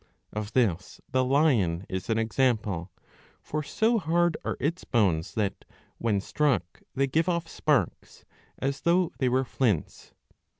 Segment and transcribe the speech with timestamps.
[0.33, 2.89] Of this the Lion is an example;
[3.39, 5.63] for so hard are its bones, that,
[5.99, 8.25] when struck, they give off sparks,
[8.57, 10.15] as though they were flints.